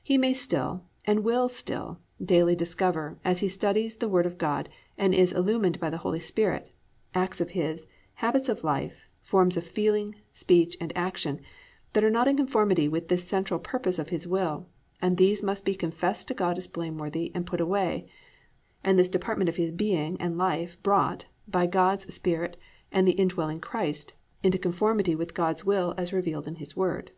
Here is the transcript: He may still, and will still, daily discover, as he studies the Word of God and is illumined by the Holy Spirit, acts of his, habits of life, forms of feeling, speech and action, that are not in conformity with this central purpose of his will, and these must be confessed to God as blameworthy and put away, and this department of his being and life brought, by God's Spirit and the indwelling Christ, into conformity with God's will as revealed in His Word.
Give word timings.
He 0.00 0.16
may 0.16 0.32
still, 0.32 0.84
and 1.06 1.24
will 1.24 1.48
still, 1.48 1.98
daily 2.24 2.54
discover, 2.54 3.18
as 3.24 3.40
he 3.40 3.48
studies 3.48 3.96
the 3.96 4.08
Word 4.08 4.24
of 4.24 4.38
God 4.38 4.68
and 4.96 5.12
is 5.12 5.32
illumined 5.32 5.80
by 5.80 5.90
the 5.90 5.96
Holy 5.96 6.20
Spirit, 6.20 6.70
acts 7.14 7.40
of 7.40 7.50
his, 7.50 7.84
habits 8.22 8.48
of 8.48 8.62
life, 8.62 9.08
forms 9.22 9.56
of 9.56 9.66
feeling, 9.66 10.14
speech 10.32 10.76
and 10.80 10.96
action, 10.96 11.40
that 11.94 12.04
are 12.04 12.10
not 12.10 12.28
in 12.28 12.36
conformity 12.36 12.86
with 12.86 13.08
this 13.08 13.26
central 13.26 13.58
purpose 13.58 13.98
of 13.98 14.10
his 14.10 14.24
will, 14.24 14.68
and 15.02 15.16
these 15.16 15.42
must 15.42 15.64
be 15.64 15.74
confessed 15.74 16.28
to 16.28 16.34
God 16.34 16.56
as 16.58 16.68
blameworthy 16.68 17.32
and 17.34 17.44
put 17.44 17.60
away, 17.60 18.06
and 18.84 18.96
this 18.96 19.08
department 19.08 19.48
of 19.48 19.56
his 19.56 19.72
being 19.72 20.16
and 20.20 20.38
life 20.38 20.80
brought, 20.84 21.26
by 21.48 21.66
God's 21.66 22.14
Spirit 22.14 22.56
and 22.92 23.04
the 23.08 23.18
indwelling 23.20 23.58
Christ, 23.58 24.12
into 24.44 24.58
conformity 24.58 25.16
with 25.16 25.34
God's 25.34 25.64
will 25.64 25.92
as 25.98 26.12
revealed 26.12 26.46
in 26.46 26.54
His 26.54 26.76
Word. 26.76 27.10